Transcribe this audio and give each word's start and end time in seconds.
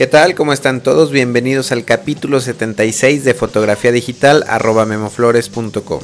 ¿Qué 0.00 0.06
tal? 0.06 0.34
¿Cómo 0.34 0.54
están 0.54 0.82
todos? 0.82 1.10
Bienvenidos 1.10 1.72
al 1.72 1.84
capítulo 1.84 2.40
76 2.40 3.22
de 3.22 3.34
fotografía 3.34 3.92
digital 3.92 4.46
arroba 4.48 4.86
memoflores.com. 4.86 6.00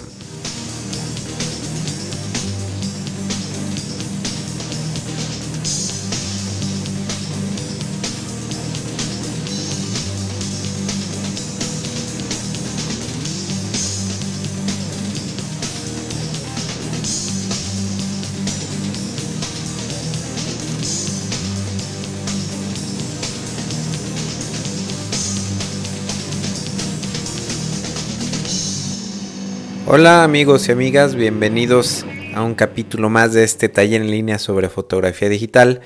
Hola 29.89 30.25
amigos 30.25 30.69
y 30.69 30.73
amigas, 30.73 31.15
bienvenidos 31.15 32.05
a 32.35 32.43
un 32.43 32.57
capítulo 32.57 33.09
más 33.09 33.35
de 33.35 33.45
este 33.45 33.69
taller 33.69 34.03
en 34.03 34.11
línea 34.11 34.41
sobre 34.41 34.69
fotografía 34.69 35.29
digital. 35.29 35.81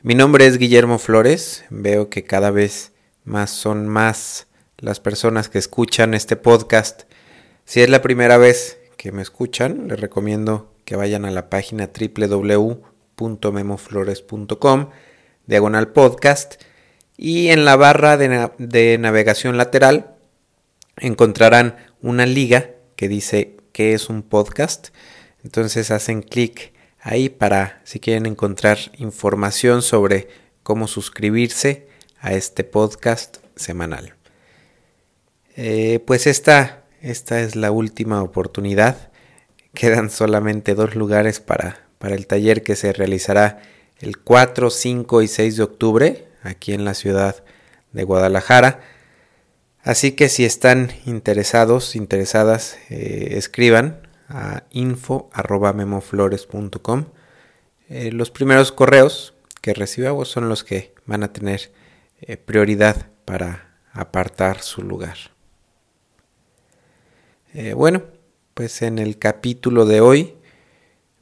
Mi 0.00 0.14
nombre 0.14 0.46
es 0.46 0.56
Guillermo 0.56 0.98
Flores, 0.98 1.66
veo 1.68 2.08
que 2.08 2.24
cada 2.24 2.50
vez 2.50 2.92
más 3.24 3.50
son 3.50 3.88
más 3.88 4.46
las 4.78 5.00
personas 5.00 5.50
que 5.50 5.58
escuchan 5.58 6.14
este 6.14 6.36
podcast. 6.36 7.02
Si 7.66 7.82
es 7.82 7.90
la 7.90 8.00
primera 8.00 8.38
vez 8.38 8.78
que 8.96 9.12
me 9.12 9.20
escuchan, 9.20 9.86
les 9.86 10.00
recomiendo 10.00 10.72
que 10.86 10.96
vayan 10.96 11.26
a 11.26 11.30
la 11.30 11.50
página 11.50 11.90
www.memoflores.com, 11.90 14.88
diagonal 15.46 15.92
podcast, 15.92 16.54
y 17.18 17.48
en 17.48 17.66
la 17.66 17.76
barra 17.76 18.16
de, 18.16 18.50
de 18.56 18.96
navegación 18.96 19.58
lateral 19.58 20.14
encontrarán 20.96 21.76
una 22.00 22.24
liga 22.24 22.70
que 23.02 23.08
dice 23.08 23.56
que 23.72 23.94
es 23.94 24.08
un 24.08 24.22
podcast. 24.22 24.90
Entonces 25.42 25.90
hacen 25.90 26.22
clic 26.22 26.72
ahí 27.00 27.30
para 27.30 27.80
si 27.82 27.98
quieren 27.98 28.26
encontrar 28.26 28.78
información 28.96 29.82
sobre 29.82 30.28
cómo 30.62 30.86
suscribirse 30.86 31.88
a 32.20 32.34
este 32.34 32.62
podcast 32.62 33.38
semanal. 33.56 34.14
Eh, 35.56 35.98
pues 36.06 36.28
esta, 36.28 36.84
esta 37.00 37.40
es 37.40 37.56
la 37.56 37.72
última 37.72 38.22
oportunidad. 38.22 39.10
Quedan 39.74 40.08
solamente 40.08 40.76
dos 40.76 40.94
lugares 40.94 41.40
para, 41.40 41.88
para 41.98 42.14
el 42.14 42.28
taller 42.28 42.62
que 42.62 42.76
se 42.76 42.92
realizará 42.92 43.62
el 43.98 44.18
4, 44.18 44.70
5 44.70 45.22
y 45.22 45.26
6 45.26 45.56
de 45.56 45.62
octubre 45.64 46.28
aquí 46.44 46.72
en 46.72 46.84
la 46.84 46.94
ciudad 46.94 47.42
de 47.90 48.04
Guadalajara. 48.04 48.78
Así 49.82 50.12
que 50.12 50.28
si 50.28 50.44
están 50.44 50.92
interesados, 51.06 51.96
interesadas, 51.96 52.78
eh, 52.88 53.30
escriban 53.32 54.06
a 54.28 54.62
info.memoflores.com. 54.70 57.06
Eh, 57.88 58.12
los 58.12 58.30
primeros 58.30 58.70
correos 58.70 59.34
que 59.60 59.74
recibamos 59.74 60.28
son 60.28 60.48
los 60.48 60.62
que 60.62 60.94
van 61.04 61.24
a 61.24 61.32
tener 61.32 61.72
eh, 62.20 62.36
prioridad 62.36 63.08
para 63.24 63.80
apartar 63.92 64.62
su 64.62 64.82
lugar. 64.82 65.16
bueno, 67.76 68.04
pues 68.54 68.80
en 68.80 68.98
el 68.98 69.18
capítulo 69.18 69.84
de 69.84 70.00
hoy 70.00 70.36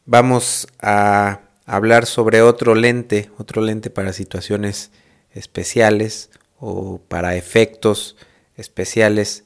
vamos 0.04 0.68
a 0.80 1.40
hablar 1.66 2.06
sobre 2.06 2.40
otro 2.40 2.76
lente, 2.76 3.32
otro 3.36 3.62
lente 3.62 3.90
para 3.90 4.12
situaciones 4.12 4.92
especiales 5.32 6.30
o 6.60 7.00
para 7.08 7.34
efectos 7.34 8.16
especiales 8.60 9.44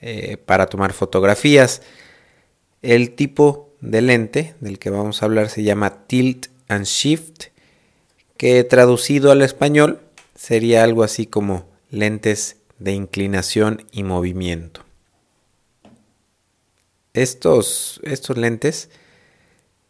eh, 0.00 0.36
para 0.36 0.66
tomar 0.66 0.92
fotografías. 0.92 1.82
El 2.82 3.14
tipo 3.14 3.70
de 3.80 4.02
lente 4.02 4.54
del 4.60 4.78
que 4.78 4.90
vamos 4.90 5.22
a 5.22 5.26
hablar 5.26 5.48
se 5.48 5.62
llama 5.62 6.06
Tilt 6.06 6.46
and 6.68 6.84
Shift, 6.84 7.46
que 8.36 8.62
traducido 8.64 9.32
al 9.32 9.42
español 9.42 10.00
sería 10.34 10.84
algo 10.84 11.02
así 11.02 11.26
como 11.26 11.68
lentes 11.90 12.56
de 12.78 12.92
inclinación 12.92 13.84
y 13.90 14.04
movimiento. 14.04 14.84
Estos, 17.12 18.00
estos 18.04 18.38
lentes 18.38 18.88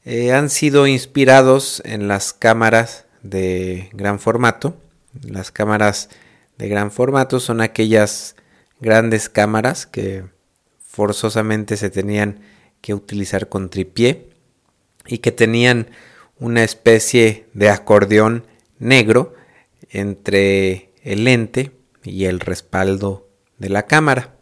eh, 0.04 0.32
han 0.32 0.48
sido 0.48 0.86
inspirados 0.86 1.82
en 1.84 2.08
las 2.08 2.32
cámaras 2.32 3.04
de 3.22 3.90
gran 3.92 4.18
formato. 4.18 4.74
Las 5.22 5.50
cámaras 5.52 6.08
de 6.56 6.68
gran 6.68 6.90
formato 6.90 7.38
son 7.38 7.60
aquellas 7.60 8.36
grandes 8.80 9.28
cámaras 9.28 9.86
que 9.86 10.24
forzosamente 10.78 11.76
se 11.76 11.90
tenían 11.90 12.40
que 12.80 12.94
utilizar 12.94 13.48
con 13.48 13.70
tripié 13.70 14.30
y 15.06 15.18
que 15.18 15.32
tenían 15.32 15.88
una 16.38 16.64
especie 16.64 17.46
de 17.52 17.68
acordeón 17.68 18.46
negro 18.78 19.34
entre 19.90 20.90
el 21.02 21.24
lente 21.24 21.72
y 22.02 22.24
el 22.24 22.40
respaldo 22.40 23.28
de 23.58 23.68
la 23.68 23.86
cámara. 23.86 24.34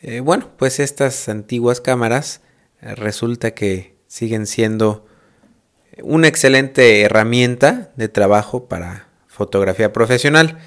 Eh, 0.00 0.20
bueno, 0.20 0.50
pues 0.56 0.78
estas 0.78 1.28
antiguas 1.28 1.80
cámaras 1.80 2.40
eh, 2.80 2.94
resulta 2.94 3.52
que 3.52 3.96
siguen 4.06 4.46
siendo 4.46 5.06
una 6.02 6.28
excelente 6.28 7.02
herramienta 7.02 7.92
de 7.96 8.08
trabajo 8.08 8.68
para 8.68 9.08
fotografía 9.26 9.92
profesional. 9.92 10.58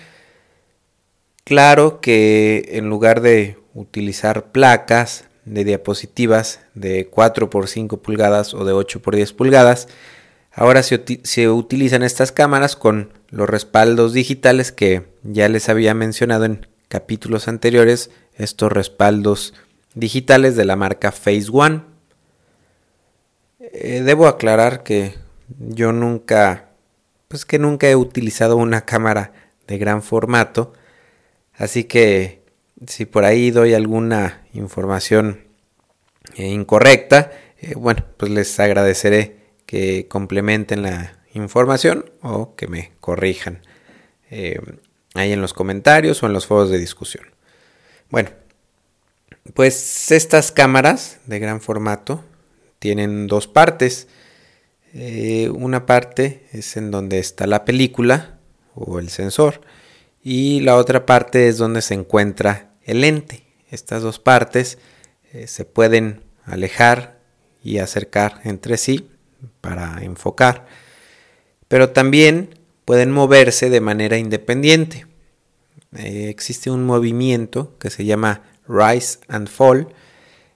Claro 1.51 2.00
que 2.00 2.63
en 2.75 2.88
lugar 2.88 3.19
de 3.19 3.57
utilizar 3.73 4.53
placas 4.53 5.25
de 5.44 5.66
diapositivas 5.66 6.62
de 6.75 7.07
4 7.07 7.50
por 7.50 7.67
5 7.67 8.01
pulgadas 8.01 8.53
o 8.53 8.63
de 8.63 8.72
8 8.72 9.01
por 9.01 9.17
10 9.17 9.34
pulgadas, 9.34 9.89
ahora 10.53 10.81
se, 10.81 11.50
utilizan 11.50 12.03
estas 12.03 12.31
cámaras 12.31 12.78
con 12.78 13.12
los 13.31 13.50
respaldos 13.50 14.13
digitales 14.13 14.72
que 14.72 15.03
ya 15.23 15.50
les 15.50 15.67
había 15.67 15.94
mencionado 15.94 16.45
en 16.45 16.67
capítulos 16.88 17.50
anteriores, 17.50 18.12
estos 18.35 18.72
respaldos 18.72 19.53
digitales 19.94 20.56
de 20.56 20.63
la 20.63 20.78
marca 20.78 21.12
Phase 21.12 21.50
One. 21.51 21.81
Eh, 23.59 24.03
debo 24.06 24.28
aclarar 24.28 24.83
que 24.83 25.16
yo 25.59 25.91
nunca, 25.91 26.69
pues 27.28 27.44
que 27.44 27.59
nunca 27.59 27.89
he 27.89 27.97
utilizado 27.97 28.56
una 28.56 28.85
cámara 28.85 29.33
de 29.68 29.78
gran 29.78 30.01
formato, 30.01 30.72
Así 31.62 31.84
que 31.84 32.42
si 32.88 33.06
por 33.06 33.24
ahí 33.24 33.52
doy 33.52 33.76
alguna 33.76 34.48
información 34.52 35.42
eh, 36.36 36.48
incorrecta, 36.48 37.34
eh, 37.60 37.76
bueno, 37.76 38.04
pues 38.18 38.32
les 38.32 38.60
agradeceré 38.60 39.38
que 39.68 40.08
complementen 40.08 40.82
la 40.82 41.20
información 41.36 42.10
o 42.24 42.56
que 42.56 42.66
me 42.66 42.94
corrijan 43.00 43.62
eh, 44.32 44.60
ahí 45.14 45.34
en 45.34 45.42
los 45.42 45.54
comentarios 45.54 46.24
o 46.24 46.26
en 46.26 46.34
los 46.34 46.48
foros 46.48 46.72
de 46.72 46.80
discusión. 46.80 47.26
Bueno, 48.10 48.32
pues 49.54 50.12
estas 50.12 50.52
cámaras 50.52 51.20
de 51.28 51.38
gran 51.38 51.62
formato 51.62 52.24
tienen 52.80 53.28
dos 53.28 53.46
partes. 53.46 54.08
una 54.96 55.86
parte 55.86 56.48
es 56.54 56.76
en 56.76 56.90
donde 56.90 57.20
está 57.20 57.46
la 57.46 57.66
película 57.66 58.40
o 58.74 58.98
el 58.98 59.10
sensor 59.10 59.62
y 60.24 60.59
la 60.62 60.76
otra 60.76 61.06
parte 61.06 61.48
es 61.48 61.58
donde 61.58 61.82
se 61.82 61.94
encuentra 61.94 62.72
el 62.84 63.02
lente. 63.02 63.44
Estas 63.70 64.04
dos 64.04 64.20
partes 64.20 64.78
eh, 65.34 65.48
se 65.48 65.66
pueden 65.66 66.24
alejar 66.45 67.19
y 67.63 67.80
acercar 67.80 68.42
entre 68.44 68.78
sí 68.78 69.10
para 69.62 70.04
enfocar, 70.04 70.68
pero 71.68 71.90
también 71.92 72.60
pueden 72.86 73.12
moverse 73.12 73.69
de 73.69 73.81
manera 73.81 74.18
independiente. 74.18 75.07
Eh, 75.95 76.30
existe 76.30 76.69
un 76.69 76.86
movimiento 76.86 77.78
que 77.78 77.90
se 77.90 78.06
llama 78.06 78.44
rise 78.68 79.19
and 79.28 79.48
fall, 79.48 79.88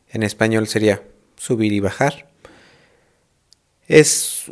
en 0.10 0.24
español 0.24 0.68
sería 0.68 1.04
subir 1.36 1.74
y 1.74 1.80
bajar. 1.80 2.30
Es 3.88 4.52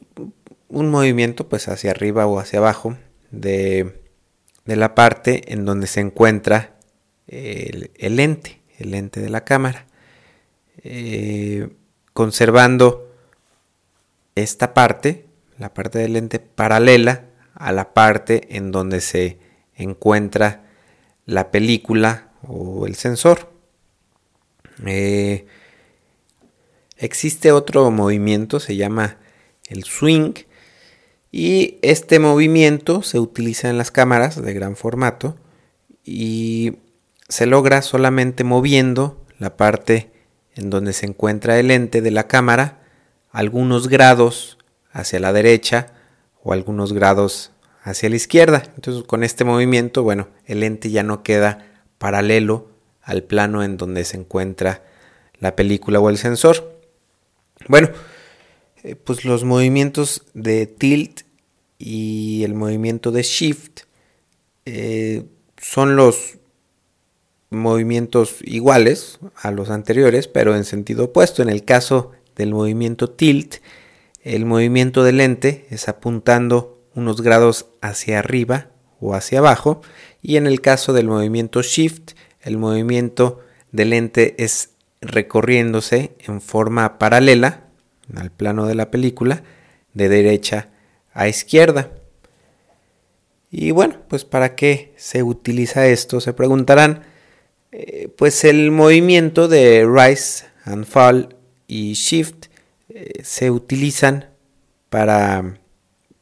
un 0.68 0.90
movimiento 0.90 1.48
pues 1.48 1.68
hacia 1.68 1.92
arriba 1.92 2.28
o 2.28 2.40
hacia 2.40 2.60
abajo 2.60 2.98
de 3.32 4.03
de 4.66 4.76
la 4.76 4.96
parte 4.96 5.54
en 5.54 5.66
donde 5.66 5.88
se 5.88 6.00
encuentra 6.00 6.76
el, 7.28 7.92
lente, 8.16 8.62
el 8.78 8.92
lente 8.92 9.20
de 9.20 9.30
la 9.30 9.44
cámara, 9.44 9.86
eh, 10.84 11.70
conservando 12.14 13.12
esta 14.36 14.74
parte, 14.74 15.26
la 15.58 15.74
parte 15.74 16.00
del 16.00 16.14
lente 16.14 16.40
paralela 16.40 17.26
a 17.54 17.72
la 17.72 17.94
parte 17.94 18.56
en 18.56 18.72
donde 18.72 19.02
se 19.02 19.38
encuentra 19.76 20.64
la 21.26 21.52
película 21.52 22.32
o 22.42 22.86
el 22.86 22.96
sensor. 22.96 23.52
Eh, 24.86 25.46
existe 26.98 27.52
otro 27.52 27.90
movimiento, 27.92 28.60
se 28.60 28.76
llama 28.76 29.18
el 29.68 29.84
swing, 29.84 30.34
Y 31.36 31.80
este 31.82 32.20
movimiento 32.20 33.02
se 33.02 33.20
utiliza 33.20 33.68
en 33.68 33.80
las 33.80 33.90
cámaras 33.90 34.40
de 34.40 34.54
gran 34.54 34.76
formato 34.76 35.36
y 36.06 36.74
se 37.28 37.48
logra 37.48 37.82
solamente 37.82 38.44
moviendo 38.44 39.20
la 39.40 39.58
parte 39.58 40.12
en 40.56 40.70
donde 40.70 40.94
se 40.94 41.08
encuentra 41.08 41.60
el 41.60 41.70
lente 41.70 42.04
de 42.04 42.12
la 42.12 42.28
cámara 42.28 42.84
algunos 43.32 43.88
grados 43.88 44.60
hacia 44.92 45.20
la 45.20 45.34
derecha 45.34 45.88
o 46.44 46.54
algunos 46.54 46.94
grados 46.94 47.52
hacia 47.82 48.12
la 48.12 48.16
izquierda. 48.16 48.62
Entonces 48.76 49.04
con 49.04 49.24
este 49.24 49.44
movimiento, 49.44 50.04
bueno, 50.04 50.28
el 50.46 50.60
lente 50.60 50.92
ya 50.92 51.02
no 51.02 51.24
queda 51.24 51.66
paralelo 51.98 52.70
al 53.02 53.24
plano 53.24 53.64
en 53.64 53.78
donde 53.78 54.06
se 54.06 54.18
encuentra 54.18 54.84
la 55.40 55.56
película 55.56 56.00
o 56.00 56.12
el 56.12 56.20
sensor. 56.20 56.78
Bueno, 57.68 57.90
eh, 58.84 58.96
pues 58.96 59.24
los 59.26 59.46
movimientos 59.46 60.24
de 60.36 60.68
tilt 60.68 61.23
y 61.86 62.46
el 62.46 62.54
movimiento 62.54 63.12
de 63.12 63.24
shift 63.24 63.82
eh, 64.66 65.26
son 65.58 65.98
los 65.98 66.38
movimientos 67.50 68.38
iguales 68.42 69.20
a 69.36 69.52
los 69.52 69.70
anteriores, 69.70 70.30
pero 70.30 70.56
en 70.56 70.64
sentido 70.64 71.06
opuesto. 71.06 71.42
En 71.42 71.50
el 71.50 71.66
caso 71.66 72.12
del 72.38 72.54
movimiento 72.54 73.10
tilt, 73.10 73.56
el 74.22 74.46
movimiento 74.46 75.04
del 75.04 75.18
lente 75.18 75.68
es 75.72 75.90
apuntando 75.90 76.82
unos 76.96 77.22
grados 77.22 77.66
hacia 77.82 78.20
arriba 78.20 78.70
o 79.02 79.14
hacia 79.14 79.40
abajo 79.40 79.82
y 80.22 80.38
en 80.38 80.48
el 80.48 80.62
caso 80.62 80.94
del 80.94 81.10
movimiento 81.10 81.62
shift, 81.64 82.14
el 82.40 82.58
movimiento 82.58 83.42
del 83.74 83.90
lente 83.90 84.42
es 84.42 84.70
recorriéndose 85.02 86.16
en 86.20 86.40
forma 86.40 86.98
paralela 86.98 87.66
al 88.16 88.32
plano 88.32 88.68
de 88.68 88.76
la 88.76 88.90
película 88.90 89.44
de 89.94 90.08
derecha 90.08 90.70
a 91.14 91.28
izquierda. 91.28 91.92
Y 93.56 93.72
bueno, 93.72 93.98
pues 94.08 94.26
para 94.26 94.56
qué 94.56 94.94
se 94.98 95.22
utiliza 95.22 95.86
esto, 95.86 96.20
se 96.20 96.34
preguntarán. 96.34 97.04
Eh, 97.72 98.10
pues 98.18 98.44
el 98.44 98.72
movimiento 98.72 99.48
de 99.48 99.88
rise 99.88 100.46
and 100.66 100.86
fall 100.86 101.36
y 101.68 101.94
shift 101.94 102.48
eh, 102.90 103.24
se 103.24 103.52
utilizan 103.52 104.30
para, 104.90 105.60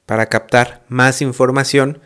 para, 0.06 0.28
captar 0.28 0.84
más 0.88 1.22
información 1.22 2.00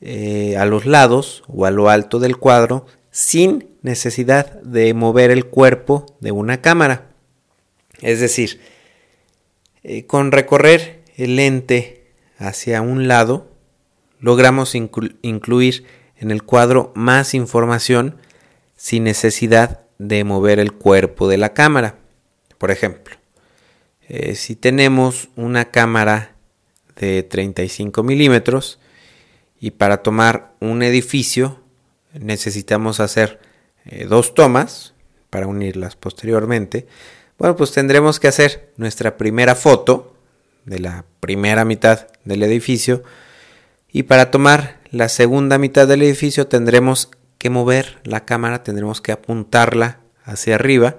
eh, 0.00 0.56
a 0.58 0.64
los 0.64 0.86
lados 0.86 1.42
o 1.48 1.66
a 1.66 1.70
lo 1.70 1.88
alto 1.88 2.18
del 2.18 2.38
cuadro 2.38 2.86
sin 3.10 3.70
necesidad 3.82 4.60
de 4.60 4.92
mover 4.94 5.30
el 5.30 5.46
cuerpo 5.46 6.16
de 6.20 6.32
una 6.32 6.60
cámara. 6.60 7.10
Es 8.00 8.20
decir, 8.20 8.60
con 10.06 10.32
recorrer 10.32 11.05
el 11.16 11.36
lente 11.36 12.12
hacia 12.38 12.82
un 12.82 13.08
lado, 13.08 13.50
logramos 14.20 14.74
incluir 14.74 15.86
en 16.18 16.30
el 16.30 16.42
cuadro 16.42 16.92
más 16.94 17.34
información 17.34 18.16
sin 18.76 19.04
necesidad 19.04 19.80
de 19.98 20.24
mover 20.24 20.58
el 20.58 20.72
cuerpo 20.72 21.28
de 21.28 21.38
la 21.38 21.54
cámara. 21.54 21.98
Por 22.58 22.70
ejemplo, 22.70 23.16
eh, 24.08 24.34
si 24.34 24.56
tenemos 24.56 25.30
una 25.36 25.66
cámara 25.66 26.36
de 26.96 27.22
35 27.22 28.02
milímetros 28.02 28.78
y 29.58 29.72
para 29.72 30.02
tomar 30.02 30.54
un 30.60 30.82
edificio 30.82 31.60
necesitamos 32.12 33.00
hacer 33.00 33.40
eh, 33.84 34.06
dos 34.06 34.34
tomas 34.34 34.94
para 35.30 35.46
unirlas 35.46 35.96
posteriormente, 35.96 36.86
bueno, 37.38 37.56
pues 37.56 37.72
tendremos 37.72 38.20
que 38.20 38.28
hacer 38.28 38.72
nuestra 38.76 39.16
primera 39.16 39.54
foto 39.54 40.15
de 40.66 40.80
la 40.80 41.06
primera 41.20 41.64
mitad 41.64 42.08
del 42.24 42.42
edificio 42.42 43.02
y 43.90 44.02
para 44.02 44.30
tomar 44.30 44.80
la 44.90 45.08
segunda 45.08 45.58
mitad 45.58 45.88
del 45.88 46.02
edificio 46.02 46.46
tendremos 46.46 47.10
que 47.38 47.50
mover 47.50 47.98
la 48.04 48.24
cámara, 48.24 48.62
tendremos 48.62 49.00
que 49.00 49.12
apuntarla 49.12 50.00
hacia 50.24 50.56
arriba 50.56 50.96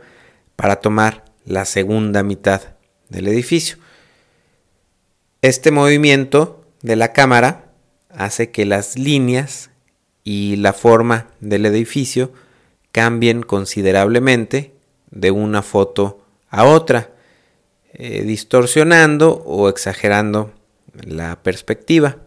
para 0.55 0.77
tomar 0.77 1.25
la 1.45 1.65
segunda 1.65 2.23
mitad 2.23 2.61
del 3.09 3.27
edificio. 3.27 3.77
Este 5.41 5.71
movimiento 5.71 6.65
de 6.81 6.95
la 6.95 7.13
cámara 7.13 7.71
hace 8.09 8.51
que 8.51 8.65
las 8.65 8.97
líneas 8.97 9.69
y 10.23 10.55
la 10.57 10.73
forma 10.73 11.27
del 11.39 11.65
edificio 11.65 12.33
cambien 12.91 13.43
considerablemente 13.43 14.73
de 15.11 15.31
una 15.31 15.61
foto 15.61 16.25
a 16.49 16.65
otra, 16.65 17.11
eh, 17.99 18.21
distorsionando 18.21 19.31
o 19.47 19.69
exagerando 19.69 20.53
la 20.93 21.41
perspectiva. 21.41 22.17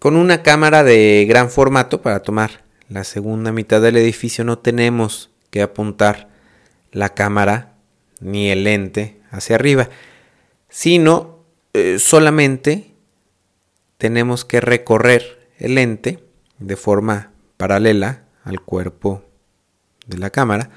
Con 0.00 0.16
una 0.16 0.42
cámara 0.42 0.82
de 0.82 1.24
gran 1.28 1.48
formato 1.48 2.02
para 2.02 2.22
tomar 2.22 2.64
la 2.88 3.04
segunda 3.04 3.52
mitad 3.52 3.80
del 3.80 3.96
edificio 3.98 4.42
no 4.42 4.58
tenemos 4.58 5.30
que 5.50 5.62
apuntar 5.62 6.28
la 6.90 7.14
cámara 7.14 7.76
ni 8.18 8.50
el 8.50 8.64
lente 8.64 9.20
hacia 9.30 9.54
arriba, 9.54 9.90
sino 10.68 11.44
eh, 11.74 12.00
solamente 12.00 12.94
tenemos 13.96 14.44
que 14.44 14.60
recorrer 14.60 15.48
el 15.58 15.76
lente 15.76 16.18
de 16.58 16.74
forma 16.74 17.30
paralela 17.56 18.24
al 18.42 18.60
cuerpo 18.60 19.22
de 20.08 20.18
la 20.18 20.30
cámara 20.30 20.70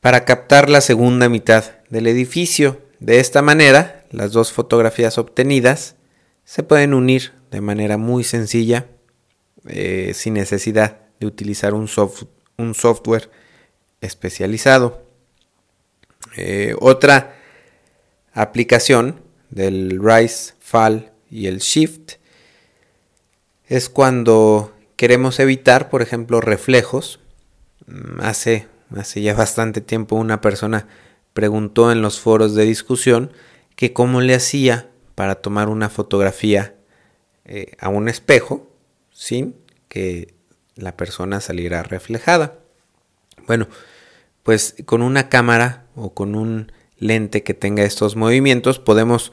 para 0.00 0.24
captar 0.24 0.70
la 0.70 0.80
segunda 0.80 1.28
mitad 1.28 1.64
del 1.90 2.06
edificio. 2.06 2.80
De 3.00 3.20
esta 3.20 3.42
manera, 3.42 4.04
las 4.10 4.32
dos 4.32 4.52
fotografías 4.52 5.18
obtenidas 5.18 5.96
se 6.44 6.62
pueden 6.62 6.94
unir 6.94 7.32
de 7.50 7.60
manera 7.60 7.96
muy 7.96 8.24
sencilla, 8.24 8.86
eh, 9.66 10.12
sin 10.14 10.34
necesidad 10.34 11.00
de 11.20 11.26
utilizar 11.26 11.74
un, 11.74 11.88
software 11.88 13.30
especializado. 14.00 15.02
Eh, 16.36 16.74
otra 16.80 17.34
aplicación 18.32 19.20
del 19.50 19.98
Rise, 20.02 20.54
Fall 20.60 21.12
y 21.30 21.46
el 21.46 21.58
Shift 21.58 22.14
es 23.66 23.88
cuando 23.88 24.74
queremos 24.96 25.40
evitar, 25.40 25.90
por 25.90 26.02
ejemplo, 26.02 26.40
reflejos. 26.40 27.20
Mm, 27.86 28.20
hace, 28.20 28.66
hace 28.96 29.22
ya 29.22 29.34
bastante 29.34 29.80
tiempo 29.80 30.16
una 30.16 30.40
persona 30.40 30.86
preguntó 31.32 31.92
en 31.92 32.02
los 32.02 32.20
foros 32.20 32.54
de 32.54 32.64
discusión 32.64 33.32
que 33.76 33.92
cómo 33.92 34.20
le 34.20 34.34
hacía 34.34 34.88
para 35.14 35.36
tomar 35.36 35.68
una 35.68 35.88
fotografía 35.88 36.74
eh, 37.44 37.72
a 37.78 37.88
un 37.88 38.08
espejo 38.08 38.70
sin 39.12 39.54
que 39.88 40.34
la 40.74 40.96
persona 40.96 41.40
saliera 41.40 41.82
reflejada. 41.82 42.58
Bueno, 43.46 43.68
pues 44.42 44.76
con 44.84 45.02
una 45.02 45.28
cámara 45.28 45.86
o 45.94 46.14
con 46.14 46.34
un 46.34 46.72
lente 46.98 47.42
que 47.42 47.54
tenga 47.54 47.84
estos 47.84 48.16
movimientos 48.16 48.78
podemos 48.78 49.32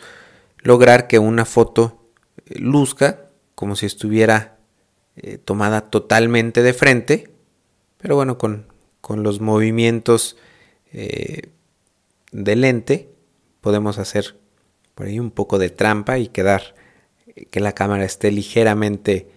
lograr 0.60 1.08
que 1.08 1.20
una 1.20 1.46
foto 1.46 2.10
eh, 2.46 2.60
luzca 2.60 3.30
como 3.56 3.76
si 3.76 3.86
estuviera 3.86 4.58
eh, 5.16 5.38
tomada 5.38 5.82
totalmente 5.90 6.62
de 6.62 6.74
frente, 6.74 7.32
pero 7.98 8.16
bueno, 8.16 8.38
con, 8.38 8.68
los 9.24 9.42
movimientos 9.42 10.38
de 10.92 12.56
lente 12.56 13.10
podemos 13.62 13.98
hacer 13.98 14.36
por 14.94 15.08
ahí 15.08 15.20
un 15.20 15.32
poco 15.32 15.60
de 15.60 15.70
trampa 15.70 16.18
y 16.18 16.28
quedar 16.28 16.76
que 17.50 17.60
la 17.60 17.74
cámara 17.74 18.06
esté 18.06 18.32
ligeramente 18.32 19.28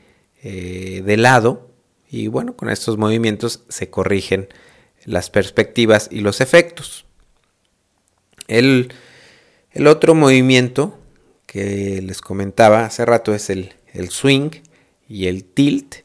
eh, 0.42 1.02
de 1.04 1.16
lado 1.16 1.68
y 2.10 2.28
bueno, 2.28 2.56
con 2.56 2.70
estos 2.70 2.96
movimientos 2.96 3.64
se 3.68 3.90
corrigen 3.90 4.48
las 5.04 5.30
perspectivas 5.30 6.08
y 6.10 6.20
los 6.20 6.40
efectos. 6.40 7.04
El, 8.46 8.92
otro 9.86 10.14
movimiento 10.14 10.98
que 11.46 12.00
les 12.02 12.20
comentaba 12.20 12.84
hace 12.84 13.04
rato 13.04 13.34
es 13.34 13.50
el, 13.50 13.74
swing 14.10 14.50
y 15.08 15.26
el 15.26 15.44
tilt. 15.44 15.96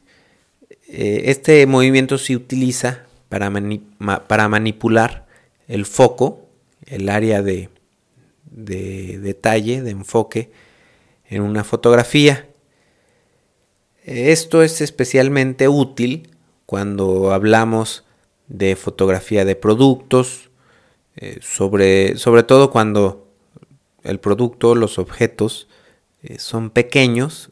Eh, 0.88 1.22
este 1.26 1.66
movimiento 1.66 2.18
se 2.18 2.36
utiliza 2.36 3.03
para, 3.28 4.48
manipular 4.48 5.26
el 5.68 5.86
foco, 5.86 6.48
el 6.86 7.08
área 7.08 7.42
de, 7.42 7.70
de 8.44 9.18
detalle, 9.18 9.82
de 9.82 9.90
enfoque 9.90 10.50
en 11.26 11.42
una 11.42 11.64
fotografía. 11.64 12.48
Esto 14.04 14.62
es 14.62 14.80
especialmente 14.80 15.68
útil 15.68 16.30
cuando 16.66 17.32
hablamos 17.32 18.04
de 18.48 18.76
fotografía 18.76 19.44
de 19.44 19.56
productos, 19.56 20.50
eh, 21.16 21.38
sobre, 21.40 22.16
sobre 22.16 22.42
todo 22.42 22.70
cuando 22.70 23.28
el 24.02 24.20
producto, 24.20 24.74
los 24.74 24.98
objetos 24.98 25.68
eh, 26.22 26.38
son 26.38 26.70
pequeños 26.70 27.50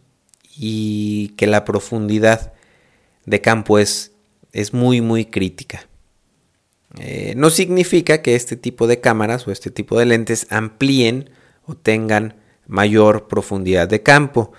y 0.57 1.29
que 1.37 1.47
la 1.47 1.65
profundidad 1.65 2.53
de 3.25 3.41
campo 3.41 3.79
es, 3.79 4.12
es 4.53 4.75
muy 4.75 5.01
muy 5.01 5.25
crítica. 5.25 5.89
Eh, 6.99 7.35
no 7.37 7.51
significa 7.51 8.21
que 8.21 8.35
este 8.35 8.57
tipo 8.57 8.87
de 8.87 9.01
cámaras 9.01 9.47
o 9.49 9.53
este 9.53 9.71
tipo 9.71 9.99
de 9.99 10.07
lentes 10.07 10.47
amplíen 10.51 11.31
o 11.65 11.75
tengan 11.75 12.37
mayor 12.67 13.29
profundidad 13.29 13.89
de 13.89 14.03
campo, 14.03 14.53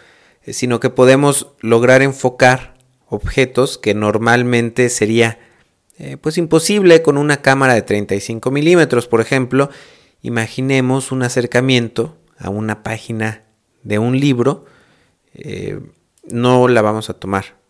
eh, 0.44 0.54
sino 0.54 0.80
que 0.80 0.90
podemos 0.90 1.54
lograr 1.60 2.02
enfocar 2.02 2.76
objetos 3.08 3.78
que 3.78 3.94
normalmente 3.94 4.90
sería 4.90 5.40
eh, 6.00 6.18
pues 6.18 6.40
imposible 6.40 7.04
con 7.04 7.18
una 7.18 7.42
cámara 7.42 7.76
de 7.76 7.84
35 7.84 8.50
milímetros, 8.50 9.08
por 9.08 9.22
ejemplo, 9.22 9.70
imaginemos 10.24 11.12
un 11.12 11.22
acercamiento 11.22 12.18
a 12.40 12.50
una 12.50 12.82
página 12.82 13.44
de 13.84 14.00
un 14.00 14.20
libro, 14.20 14.66
no 16.30 16.68
la 16.68 16.82
vamos 16.82 17.10
a 17.10 17.16
tomar 17.16 17.63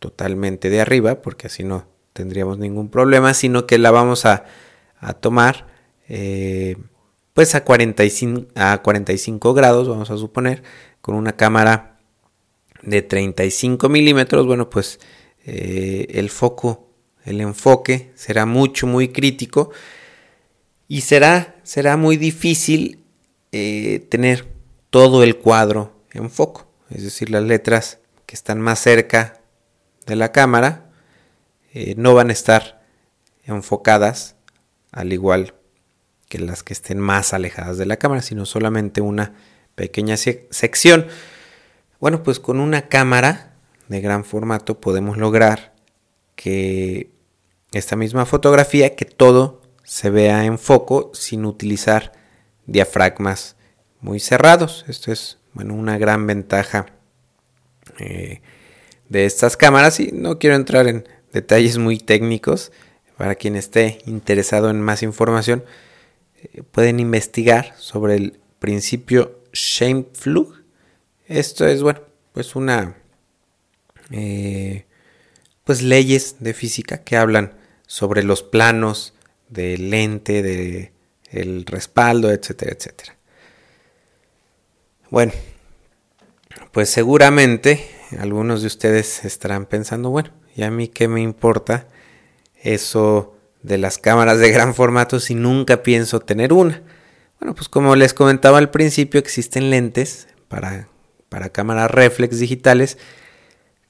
totalmente 0.00 0.70
de 0.70 0.80
arriba, 0.80 1.22
porque 1.22 1.46
así 1.46 1.62
no 1.62 1.86
tendríamos 2.12 2.58
ningún 2.58 2.90
problema, 2.90 3.34
sino 3.34 3.66
que 3.66 3.78
la 3.78 3.92
vamos 3.92 4.26
a, 4.26 4.44
tomar 5.20 5.68
eh, 6.08 6.76
pues 7.32 7.54
a 7.54 7.64
45, 7.64 8.48
a 8.56 8.82
45 8.82 9.54
grados, 9.54 9.88
vamos 9.88 10.10
a 10.10 10.16
suponer, 10.16 10.62
con 11.00 11.14
una 11.14 11.36
cámara 11.36 11.98
de 12.82 13.02
35 13.02 13.88
milímetros, 13.88 14.46
bueno, 14.46 14.68
pues 14.68 14.98
eh, 15.44 16.06
el 16.10 16.30
foco, 16.30 16.88
el 17.24 17.40
enfoque 17.40 18.10
será 18.14 18.46
mucho, 18.46 18.86
muy 18.86 19.08
crítico 19.08 19.70
y 20.88 21.02
será, 21.02 21.56
será 21.62 21.96
muy 21.96 22.16
difícil 22.16 23.04
eh, 23.52 24.06
tener 24.10 24.46
todo 24.90 25.22
el 25.22 25.36
cuadro 25.36 25.92
en 26.12 26.30
foco, 26.30 26.66
es 26.90 27.04
decir, 27.04 27.30
las 27.30 27.44
letras 27.44 27.98
que 28.26 28.34
están 28.34 28.60
más 28.60 28.80
cerca 28.80 29.39
de 30.10 30.16
la 30.16 30.32
cámara 30.32 30.90
eh, 31.72 31.94
no 31.96 32.14
van 32.14 32.30
a 32.30 32.32
estar 32.32 32.82
enfocadas 33.44 34.34
al 34.90 35.12
igual 35.12 35.54
que 36.28 36.40
las 36.40 36.64
que 36.64 36.72
estén 36.72 36.98
más 36.98 37.32
alejadas 37.32 37.78
de 37.78 37.86
la 37.86 37.96
cámara, 37.96 38.22
sino 38.22 38.44
solamente 38.44 39.00
una 39.00 39.34
pequeña 39.76 40.16
sección. 40.16 41.06
Bueno, 42.00 42.24
pues 42.24 42.40
con 42.40 42.58
una 42.58 42.88
cámara 42.88 43.54
de 43.88 44.00
gran 44.00 44.24
formato 44.24 44.80
podemos 44.80 45.16
lograr 45.16 45.74
que 46.34 47.12
esta 47.72 47.94
misma 47.94 48.26
fotografía, 48.26 48.96
que 48.96 49.04
todo 49.04 49.62
se 49.84 50.10
vea 50.10 50.44
en 50.44 50.58
foco 50.58 51.12
sin 51.14 51.44
utilizar 51.44 52.12
diafragmas 52.66 53.54
muy 54.00 54.18
cerrados. 54.18 54.84
Esto 54.88 55.12
es 55.12 55.38
bueno, 55.52 55.74
una 55.74 55.98
gran 55.98 56.26
ventaja 56.26 56.86
eh, 57.98 58.40
de 59.10 59.26
estas 59.26 59.58
cámaras 59.58 60.00
y 60.00 60.12
no 60.12 60.38
quiero 60.38 60.56
entrar 60.56 60.86
en 60.86 61.06
detalles 61.32 61.76
muy 61.76 61.98
técnicos. 61.98 62.72
Para 63.18 63.34
quien 63.34 63.54
esté 63.54 63.98
interesado 64.06 64.70
en 64.70 64.80
más 64.80 65.02
información, 65.02 65.62
eh, 66.42 66.62
pueden 66.62 67.00
investigar 67.00 67.74
sobre 67.76 68.14
el 68.14 68.40
principio 68.58 69.42
Scheimpflug. 69.52 70.62
Esto 71.26 71.66
es, 71.66 71.82
bueno, 71.82 72.00
pues 72.32 72.56
una... 72.56 72.96
Eh, 74.10 74.86
pues 75.64 75.82
leyes 75.82 76.36
de 76.40 76.54
física 76.54 77.04
que 77.04 77.16
hablan 77.16 77.54
sobre 77.86 78.22
los 78.22 78.42
planos 78.42 79.14
del 79.48 79.90
lente, 79.90 80.42
de 80.42 80.92
el 81.30 81.64
respaldo, 81.66 82.32
etcétera, 82.32 82.72
etcétera. 82.72 83.16
Bueno, 85.10 85.32
pues 86.72 86.90
seguramente 86.90 87.88
algunos 88.18 88.60
de 88.62 88.66
ustedes 88.66 89.24
estarán 89.24 89.66
pensando, 89.66 90.10
bueno, 90.10 90.30
¿y 90.54 90.62
a 90.62 90.70
mí 90.70 90.88
qué 90.88 91.08
me 91.08 91.20
importa 91.20 91.86
eso 92.62 93.36
de 93.62 93.78
las 93.78 93.98
cámaras 93.98 94.38
de 94.38 94.50
gran 94.50 94.74
formato 94.74 95.20
si 95.20 95.34
nunca 95.34 95.82
pienso 95.82 96.20
tener 96.20 96.52
una? 96.52 96.82
Bueno, 97.38 97.54
pues 97.54 97.68
como 97.68 97.96
les 97.96 98.14
comentaba 98.14 98.58
al 98.58 98.70
principio, 98.70 99.20
existen 99.20 99.70
lentes 99.70 100.28
para, 100.48 100.88
para 101.28 101.50
cámaras 101.50 101.90
reflex 101.90 102.38
digitales 102.38 102.98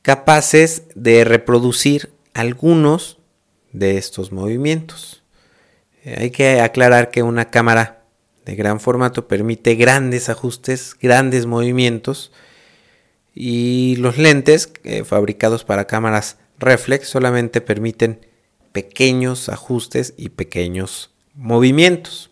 capaces 0.02 0.84
de 0.94 1.24
reproducir 1.24 2.12
algunos 2.34 3.18
de 3.72 3.98
estos 3.98 4.32
movimientos. 4.32 5.22
Eh, 6.04 6.16
hay 6.18 6.30
que 6.30 6.60
aclarar 6.60 7.10
que 7.10 7.22
una 7.22 7.50
cámara 7.50 8.04
de 8.44 8.54
gran 8.56 8.80
formato 8.80 9.28
permite 9.28 9.74
grandes 9.74 10.28
ajustes, 10.28 10.96
grandes 11.00 11.46
movimientos, 11.46 12.32
y 13.34 13.96
los 13.96 14.18
lentes 14.18 14.72
eh, 14.84 15.04
fabricados 15.04 15.64
para 15.64 15.86
cámaras 15.86 16.38
reflex 16.58 17.08
solamente 17.08 17.60
permiten 17.60 18.26
pequeños 18.72 19.48
ajustes 19.48 20.14
y 20.16 20.30
pequeños 20.30 21.10
movimientos. 21.34 22.30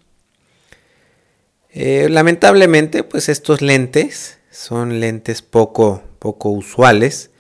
Eh, 1.71 2.09
lamentablemente, 2.11 3.05
pues 3.05 3.29
estos 3.29 3.63
lentes 3.63 4.39
son 4.51 5.01
lentes 5.01 5.43
poco, 5.43 6.03
poco 6.19 6.51
usuales 6.51 7.31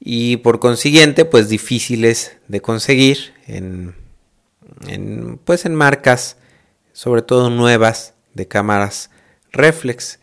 y 0.00 0.38
por 0.38 0.60
consiguiente, 0.60 1.24
pues 1.24 1.48
difíciles 1.48 2.36
de 2.48 2.60
conseguir 2.60 3.34
en, 3.46 3.94
pues 5.44 5.64
en 5.64 5.74
marcas, 5.74 6.36
sobre 6.92 7.22
todo 7.22 7.50
nuevas, 7.50 8.14
de 8.34 8.46
cámaras 8.46 9.10
reflex. 9.52 10.20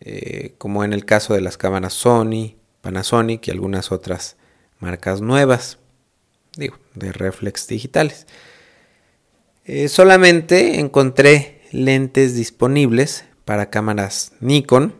Eh, 0.00 0.54
como 0.58 0.84
en 0.84 0.92
el 0.92 1.04
caso 1.04 1.34
de 1.34 1.40
las 1.40 1.56
cámaras 1.56 1.94
Sony, 1.94 2.56
Panasonic 2.80 3.48
y 3.48 3.50
algunas 3.50 3.92
otras 3.92 4.36
marcas 4.78 5.20
nuevas, 5.20 5.78
digo, 6.56 6.78
de 6.94 7.12
reflex 7.12 7.66
digitales. 7.66 8.26
Eh, 9.64 9.88
solamente 9.88 10.78
encontré 10.78 11.62
lentes 11.72 12.34
disponibles 12.34 13.24
para 13.44 13.70
cámaras 13.70 14.32
Nikon 14.40 14.94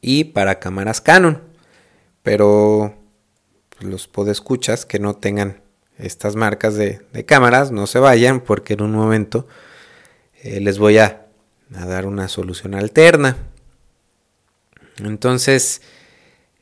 y 0.00 0.24
para 0.24 0.58
cámaras 0.58 1.00
Canon, 1.00 1.42
pero 2.22 2.94
los 3.80 4.08
podescuchas 4.08 4.84
que 4.84 4.98
no 4.98 5.16
tengan 5.16 5.62
estas 5.98 6.36
marcas 6.36 6.74
de, 6.74 7.00
cámaras 7.26 7.70
no 7.70 7.86
se 7.86 7.98
vayan 7.98 8.40
porque 8.40 8.74
en 8.74 8.82
un 8.82 8.92
momento 8.92 9.46
eh, 10.42 10.60
les 10.60 10.78
voy 10.78 10.98
a 10.98 11.26
dar 11.70 12.06
una 12.06 12.28
solución 12.28 12.74
alterna. 12.74 13.36
Entonces, 14.98 15.82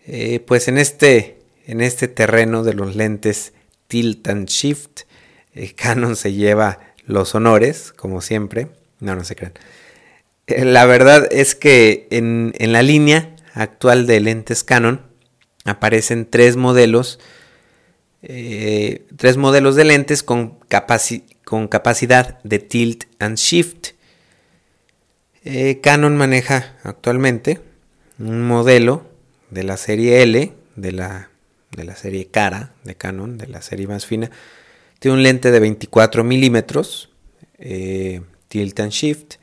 eh, 0.07 0.41
pues 0.41 0.69
en 0.69 0.79
este, 0.79 1.39
en 1.67 1.81
este 1.81 2.09
terreno 2.09 2.65
de 2.65 2.75
los 2.75 2.97
lentes 2.97 3.53
tilt 3.89 4.27
and 4.29 4.49
shift, 4.49 5.03
eh, 5.55 5.75
Canon 5.77 6.17
se 6.17 6.33
lleva 6.33 6.81
los 7.07 7.35
honores, 7.35 7.93
como 7.93 8.21
siempre. 8.21 8.69
No, 9.01 9.15
no 9.17 9.25
se 9.25 9.37
crean. 9.37 9.55
Eh, 10.47 10.65
la 10.65 10.87
verdad 10.87 11.29
es 11.31 11.55
que 11.55 12.09
en, 12.11 12.53
la 12.59 12.83
línea 12.83 13.37
actual 13.55 14.07
de 14.07 14.21
lentes 14.21 14.65
Canon 14.65 15.03
aparecen 15.65 16.29
tres 16.29 16.57
modelos, 16.57 17.21
tres 18.23 19.37
modelos 19.37 19.75
de 19.77 19.85
lentes 19.85 20.23
con, 20.23 20.59
con 21.45 21.69
capacidad 21.69 22.43
de 22.45 22.59
tilt 22.61 23.05
and 23.19 23.37
shift. 23.37 23.91
Canon 25.83 26.17
maneja 26.17 26.77
actualmente 26.85 27.61
un 28.23 28.47
modelo 28.47 29.05
de 29.51 29.65
la 29.65 29.77
serie 29.77 30.23
L, 30.23 30.53
de 30.77 30.93
la, 30.93 31.31
de 31.73 31.85
la 31.85 31.97
serie 31.97 32.29
cara 32.29 32.73
de 32.85 32.95
Canon, 32.95 33.37
de 33.37 33.49
la 33.49 33.63
serie 33.63 33.89
más 33.89 34.07
fina. 34.07 34.31
Tiene 35.01 35.17
un 35.17 35.23
lente 35.23 35.51
de 35.51 35.59
24 35.59 36.23
milímetros, 36.23 37.11
eh, 37.59 38.23
tilt 38.49 38.79
and 38.81 38.93
shift. 38.93 39.35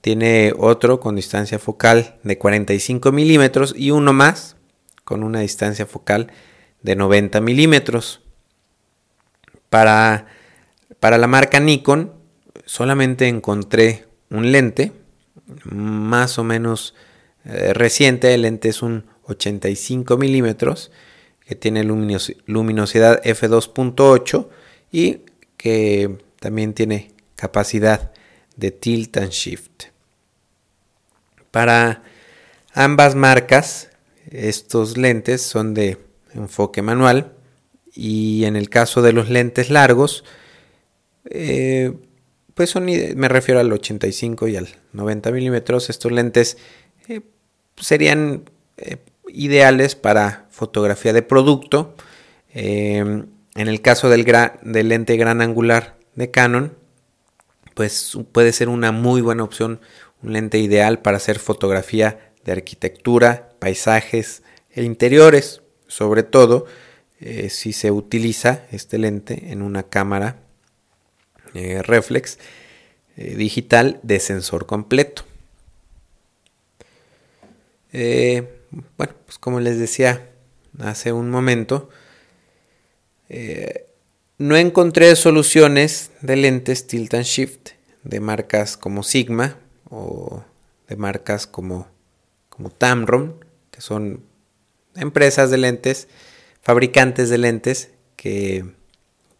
Tiene 0.00 0.54
otro 0.56 1.00
con 1.00 1.16
distancia 1.16 1.58
focal 1.58 2.16
de 2.22 2.38
45 2.38 3.12
milímetros 3.12 3.74
y 3.76 3.90
uno 3.90 4.12
más 4.12 4.56
con 5.04 5.22
una 5.22 5.40
distancia 5.40 5.86
focal 5.86 6.32
de 6.82 6.96
90 6.96 7.40
milímetros. 7.42 8.22
Para, 9.68 10.26
para 11.00 11.18
la 11.18 11.26
marca 11.26 11.60
Nikon 11.60 12.12
solamente 12.64 13.28
encontré 13.28 14.06
un 14.30 14.50
lente 14.52 14.92
más 15.64 16.38
o 16.38 16.44
menos 16.44 16.94
eh, 17.44 17.74
reciente, 17.74 18.32
el 18.34 18.42
lente 18.42 18.68
es 18.68 18.82
un 18.82 19.04
85 19.24 20.16
milímetros 20.16 20.90
que 21.46 21.54
tiene 21.54 21.84
luminosidad 21.84 23.22
f2.8 23.22 24.48
y 24.90 25.20
que 25.56 26.18
también 26.40 26.72
tiene 26.72 27.12
capacidad 27.36 28.12
de 28.56 28.70
tilt 28.70 29.16
and 29.18 29.30
shift. 29.30 29.84
Para 31.50 32.02
ambas 32.72 33.14
marcas, 33.14 33.90
estos 34.30 34.96
lentes 34.96 35.42
son 35.42 35.74
de 35.74 35.98
enfoque 36.34 36.82
manual 36.82 37.32
y 37.92 38.44
en 38.44 38.56
el 38.56 38.70
caso 38.70 39.02
de 39.02 39.12
los 39.12 39.28
lentes 39.28 39.70
largos, 39.70 40.24
eh, 41.30 41.92
pues 42.54 42.70
son, 42.70 42.86
me 42.86 43.28
refiero 43.28 43.60
al 43.60 43.72
85 43.72 44.48
y 44.48 44.56
al 44.56 44.68
90 44.92 45.30
milímetros, 45.30 45.90
estos 45.90 46.10
lentes 46.12 46.56
eh, 47.08 47.20
serían 47.76 48.48
eh, 48.76 48.98
ideales 49.28 49.94
para 49.94 50.46
fotografía 50.50 51.12
de 51.12 51.22
producto. 51.22 51.94
Em, 52.52 53.26
en 53.54 53.68
el 53.68 53.80
caso 53.80 54.08
del, 54.08 54.24
del, 54.62 54.88
lente 54.88 55.16
gran 55.16 55.40
angular 55.40 55.96
de 56.14 56.30
Canon, 56.30 56.76
pues 57.74 58.16
puede 58.32 58.52
ser 58.52 58.68
una 58.68 58.92
muy 58.92 59.20
buena 59.20 59.44
opción 59.44 59.80
un 60.22 60.32
lente 60.32 60.58
ideal 60.58 61.02
para 61.02 61.18
hacer 61.18 61.38
fotografía 61.38 62.32
de 62.44 62.52
arquitectura, 62.52 63.50
paisajes 63.58 64.42
e 64.70 64.82
interiores, 64.82 65.60
sobre 65.86 66.22
todo 66.22 66.66
eh, 67.20 67.50
si 67.50 67.72
se 67.72 67.90
utiliza 67.90 68.64
este 68.72 68.96
lente 68.98 69.52
en 69.52 69.60
una 69.60 69.82
cámara 69.82 70.38
eh, 71.52 71.82
reflex 71.82 72.38
digital 73.16 74.00
de 74.02 74.18
sensor 74.18 74.66
completo. 74.66 75.24
Bueno, 77.94 79.14
pues 79.24 79.38
como 79.38 79.60
les 79.60 79.78
decía 79.78 80.28
hace 80.80 81.12
un 81.12 81.30
momento, 81.30 81.88
no 84.38 84.56
encontré 84.56 85.14
soluciones 85.14 86.10
de 86.20 86.36
lentes 86.36 86.86
tilt 86.88 87.14
and 87.14 87.24
shift 87.24 87.70
de 88.02 88.18
marcas 88.20 88.76
como 88.76 89.02
Sigma 89.04 89.58
o 89.88 90.42
de 90.88 90.96
marcas 90.96 91.46
como, 91.46 91.86
como 92.48 92.70
Tamron, 92.70 93.44
que 93.70 93.80
son 93.80 94.24
empresas 94.96 95.50
de 95.50 95.58
lentes, 95.58 96.08
fabricantes 96.62 97.30
de 97.30 97.38
lentes 97.38 97.90
que 98.16 98.64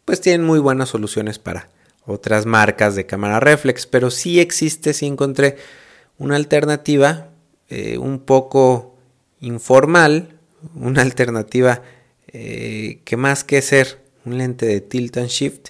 pues 0.04 0.20
tienen 0.20 0.46
muy 0.46 0.60
buenas 0.60 0.90
soluciones 0.90 1.38
para 1.38 1.70
otras 2.06 2.46
marcas 2.46 2.94
de 2.94 3.06
cámara 3.06 3.40
reflex, 3.40 3.86
pero 3.86 4.10
sí 4.10 4.38
existe, 4.38 4.92
sí 4.92 5.06
encontré 5.06 5.56
una 6.18 6.36
alternativa 6.36 7.30
eh, 7.68 7.98
un 7.98 8.20
poco 8.20 8.96
informal, 9.40 10.38
una 10.74 11.02
alternativa 11.02 11.82
eh, 12.28 13.00
que 13.04 13.16
más 13.16 13.44
que 13.44 13.62
ser 13.62 14.02
un 14.24 14.38
lente 14.38 14.66
de 14.66 14.80
tilt 14.80 15.16
and 15.18 15.28
shift, 15.28 15.68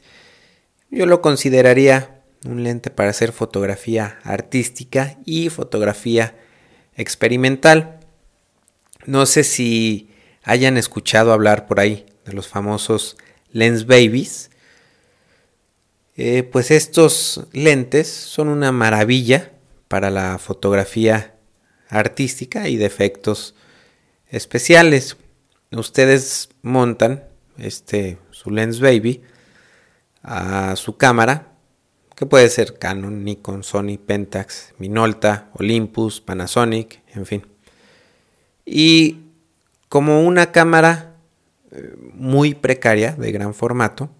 yo 0.90 1.06
lo 1.06 1.20
consideraría 1.20 2.22
un 2.44 2.62
lente 2.62 2.90
para 2.90 3.10
hacer 3.10 3.32
fotografía 3.32 4.18
artística 4.22 5.18
y 5.24 5.48
fotografía 5.48 6.36
experimental. 6.96 8.00
No 9.06 9.26
sé 9.26 9.44
si 9.44 10.10
hayan 10.42 10.76
escuchado 10.76 11.32
hablar 11.32 11.66
por 11.66 11.80
ahí 11.80 12.06
de 12.24 12.32
los 12.32 12.48
famosos 12.48 13.16
lens 13.50 13.86
babies. 13.86 14.50
Eh, 16.16 16.44
pues 16.44 16.70
estos 16.70 17.46
lentes 17.52 18.08
son 18.08 18.48
una 18.48 18.70
maravilla 18.70 19.52
para 19.88 20.10
la 20.10 20.38
fotografía 20.38 21.33
artística 21.88 22.68
y 22.68 22.76
de 22.76 22.86
efectos 22.86 23.54
especiales. 24.28 25.16
Ustedes 25.72 26.50
montan 26.62 27.24
este 27.58 28.18
su 28.30 28.50
lens 28.50 28.80
baby 28.80 29.22
a 30.22 30.76
su 30.76 30.96
cámara 30.96 31.54
que 32.14 32.26
puede 32.26 32.48
ser 32.48 32.78
Canon, 32.78 33.24
Nikon, 33.24 33.64
Sony, 33.64 33.98
Pentax, 34.04 34.74
Minolta, 34.78 35.50
Olympus, 35.54 36.20
Panasonic, 36.20 37.02
en 37.12 37.26
fin. 37.26 37.46
Y 38.64 39.18
como 39.88 40.22
una 40.22 40.52
cámara 40.52 41.16
eh, 41.72 41.94
muy 42.12 42.54
precaria 42.54 43.12
de 43.12 43.32
gran 43.32 43.54
formato, 43.54 44.10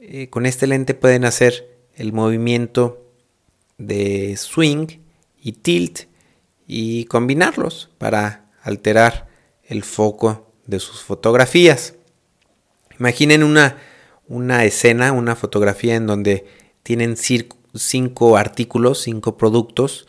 eh, 0.00 0.28
con 0.30 0.46
este 0.46 0.66
lente 0.66 0.94
pueden 0.94 1.24
hacer 1.24 1.86
el 1.94 2.12
movimiento 2.12 3.12
de 3.78 4.36
swing 4.36 4.86
y 5.40 5.52
tilt 5.52 6.06
y 6.74 7.04
combinarlos 7.04 7.90
para 7.98 8.46
alterar 8.62 9.28
el 9.62 9.84
foco 9.84 10.50
de 10.64 10.80
sus 10.80 11.02
fotografías. 11.02 11.96
Imaginen 12.98 13.42
una, 13.42 13.76
una 14.26 14.64
escena, 14.64 15.12
una 15.12 15.36
fotografía 15.36 15.96
en 15.96 16.06
donde 16.06 16.46
tienen 16.82 17.16
cinco 17.18 18.38
artículos, 18.38 19.02
cinco 19.02 19.36
productos 19.36 20.08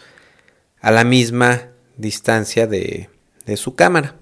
a 0.80 0.92
la 0.92 1.04
misma 1.04 1.68
distancia 1.98 2.66
de, 2.66 3.10
de 3.46 3.58
su 3.58 3.76
cámara. 3.76 4.16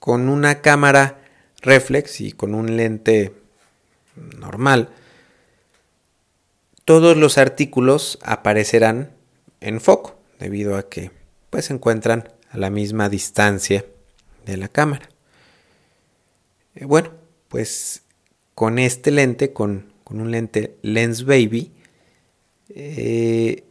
Con 0.00 0.30
una 0.30 0.62
cámara 0.62 1.18
reflex 1.60 2.22
y 2.22 2.32
con 2.32 2.54
un 2.54 2.78
lente 2.78 3.34
normal, 4.38 4.88
todos 6.86 7.18
los 7.18 7.36
artículos 7.36 8.18
aparecerán 8.22 9.12
en 9.60 9.78
foco 9.82 10.21
debido 10.42 10.76
a 10.76 10.88
que 10.88 11.10
pues 11.50 11.66
se 11.66 11.74
encuentran 11.74 12.28
a 12.50 12.58
la 12.58 12.70
misma 12.70 13.08
distancia 13.08 13.84
de 14.44 14.56
la 14.56 14.68
cámara. 14.68 15.08
Eh, 16.74 16.84
bueno, 16.84 17.10
pues 17.48 18.02
con 18.54 18.78
este 18.78 19.10
lente, 19.10 19.52
con 19.52 19.92
con 20.12 20.20
un 20.20 20.30
lente 20.30 20.76
Lens 20.82 21.24
Baby, 21.24 21.72
eh, 22.68 23.64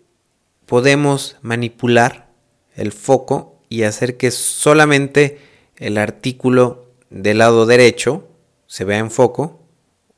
podemos 0.65 1.37
manipular 1.43 2.31
el 2.73 2.91
foco 2.91 3.61
y 3.69 3.83
hacer 3.83 4.17
que 4.17 4.31
solamente 4.31 5.37
el 5.77 5.99
artículo 5.99 6.87
del 7.11 7.37
lado 7.37 7.67
derecho 7.67 8.27
se 8.65 8.85
vea 8.85 8.97
en 8.97 9.11
foco 9.11 9.61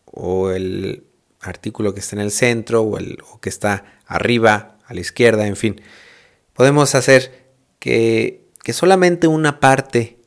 o 0.05 0.51
el 0.51 1.03
artículo 1.41 1.93
que 1.93 1.99
está 1.99 2.15
en 2.15 2.21
el 2.21 2.31
centro 2.31 2.83
o 2.83 2.97
el 2.97 3.17
que 3.41 3.49
está 3.49 3.99
arriba 4.05 4.77
a 4.85 4.93
la 4.93 5.01
izquierda, 5.01 5.45
en 5.45 5.57
fin. 5.57 5.81
Podemos 6.53 6.93
hacer 6.95 7.43
que, 7.79 8.45
solamente 8.71 9.27
una 9.27 9.59
parte 9.59 10.17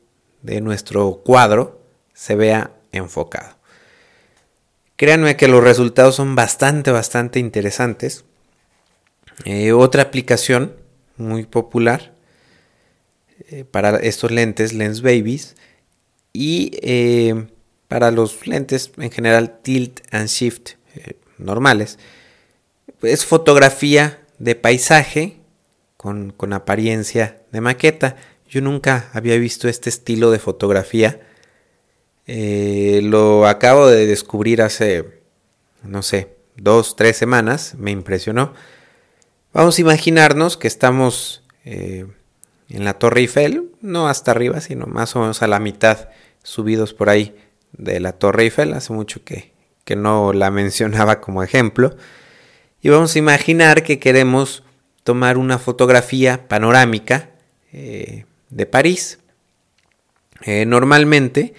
de 0.41 0.61
nuestro 0.61 1.21
cuadro 1.23 1.81
se 2.13 2.35
vea 2.35 2.71
enfocado. 2.91 3.57
Créanme 4.95 5.37
que 5.37 5.47
los 5.47 5.63
resultados 5.63 6.15
son 6.15 6.35
bastante, 6.35 6.91
bastante 6.91 7.39
interesantes. 7.39 8.25
Eh, 9.45 9.71
otra 9.71 10.03
aplicación 10.03 10.75
muy 11.17 11.45
popular 11.45 12.13
eh, 13.49 13.63
para 13.63 13.97
estos 13.97 14.31
lentes, 14.31 14.73
Lens 14.73 15.01
Babies, 15.01 15.55
y 16.33 16.71
eh, 16.81 17.47
para 17.87 18.11
los 18.11 18.45
lentes 18.45 18.91
en 18.97 19.11
general 19.11 19.59
Tilt 19.61 20.01
and 20.11 20.27
Shift 20.27 20.71
normales, 21.37 21.99
es 23.01 23.25
fotografía 23.25 24.21
de 24.39 24.55
paisaje 24.55 25.36
con, 25.97 26.31
con 26.31 26.53
apariencia 26.53 27.41
de 27.51 27.61
maqueta. 27.61 28.15
Yo 28.47 28.61
nunca 28.61 29.09
había 29.13 29.37
visto 29.37 29.67
este 29.67 29.89
estilo 29.89 30.31
de 30.31 30.39
fotografía 30.39 31.19
eh, 32.27 32.99
lo 33.03 33.47
acabo 33.47 33.87
de 33.87 34.05
descubrir 34.05 34.61
hace, 34.61 35.21
no 35.83 36.03
sé, 36.03 36.35
dos, 36.57 36.95
tres 36.95 37.17
semanas. 37.17 37.75
Me 37.77 37.91
impresionó. 37.91 38.53
Vamos 39.53 39.77
a 39.77 39.81
imaginarnos 39.81 40.57
que 40.57 40.67
estamos 40.67 41.43
eh, 41.63 42.05
en 42.69 42.83
la 42.83 42.95
Torre 42.95 43.21
Eiffel, 43.21 43.71
no 43.81 44.09
hasta 44.09 44.31
arriba, 44.31 44.59
sino 44.59 44.85
más 44.85 45.15
o 45.15 45.21
menos 45.21 45.41
a 45.41 45.47
la 45.47 45.59
mitad, 45.59 46.09
subidos 46.43 46.93
por 46.93 47.09
ahí 47.09 47.35
de 47.71 47.99
la 48.01 48.11
Torre 48.11 48.43
Eiffel. 48.43 48.73
Hace 48.73 48.91
mucho 48.91 49.23
que, 49.23 49.53
que 49.85 49.95
no 49.95 50.33
la 50.33 50.51
mencionaba 50.51 51.21
como 51.21 51.43
ejemplo. 51.43 51.95
Y 52.81 52.89
vamos 52.89 53.15
a 53.15 53.19
imaginar 53.19 53.83
que 53.83 53.99
queremos 53.99 54.63
tomar 55.07 55.37
una 55.37 55.57
fotografía 55.57 56.49
panorámica 56.49 57.29
eh, 57.71 58.25
de 58.49 58.65
París. 58.65 59.19
normalmente 60.45 61.53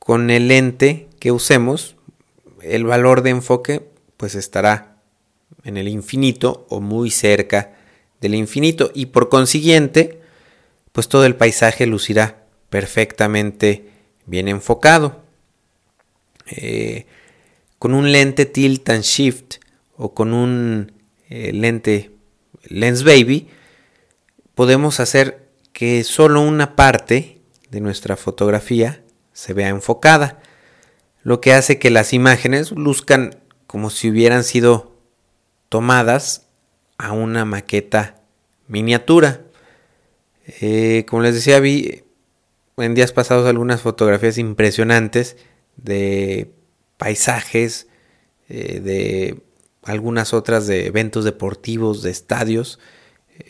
con 0.00 0.30
el 0.30 0.48
lente 0.48 1.06
que 1.20 1.30
usemos, 1.30 1.94
el 2.62 2.82
valor 2.82 3.22
de 3.22 3.30
enfoque 3.30 3.88
pues 4.16 4.34
estará 4.34 4.96
en 5.62 5.76
el 5.76 5.86
infinito 5.86 6.66
o 6.68 6.80
muy 6.80 7.12
cerca 7.12 7.76
del 8.20 8.34
infinito 8.34 8.90
y 8.92 9.06
por 9.06 9.28
consiguiente 9.28 10.20
pues 10.90 11.08
todo 11.08 11.24
el 11.24 11.36
paisaje 11.36 11.86
lucirá 11.86 12.46
perfectamente 12.68 13.90
bien 14.24 14.48
enfocado. 14.48 15.22
Eh, 16.46 17.06
con 17.78 17.94
un 17.94 18.10
lente 18.10 18.44
tilt 18.44 18.90
and 18.90 19.04
shift 19.04 19.56
o 19.96 20.14
con 20.14 20.32
un 20.32 20.90
eh, 21.30 21.52
lente 21.52 22.15
lens 22.68 23.04
baby 23.04 23.48
podemos 24.54 25.00
hacer 25.00 25.46
que 25.72 26.02
solo 26.04 26.40
una 26.40 26.76
parte 26.76 27.40
de 27.70 27.80
nuestra 27.80 28.16
fotografía 28.16 29.02
se 29.32 29.52
vea 29.52 29.68
enfocada, 29.68 30.40
lo 31.22 31.40
que 31.40 31.52
hace 31.52 31.78
que 31.78 31.90
las 31.90 32.12
imágenes 32.12 32.72
luzcan 32.72 33.38
como 33.66 33.90
si 33.90 34.08
hubieran 34.08 34.44
sido 34.44 34.96
tomadas 35.68 36.46
a 36.96 37.12
una 37.12 37.44
maqueta 37.44 38.22
miniatura. 38.68 39.42
Eh, 40.60 41.04
como 41.08 41.22
les 41.22 41.34
decía, 41.34 41.60
vi 41.60 42.04
en 42.78 42.94
días 42.94 43.12
pasados 43.12 43.46
algunas 43.46 43.82
fotografías 43.82 44.38
impresionantes 44.38 45.36
de 45.76 46.50
paisajes, 46.96 47.88
eh, 48.48 48.80
de 48.80 49.42
algunas 49.86 50.34
otras 50.34 50.66
de 50.66 50.86
eventos 50.86 51.24
deportivos, 51.24 52.02
de 52.02 52.10
estadios. 52.10 52.78